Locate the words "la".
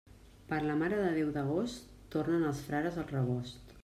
0.69-0.77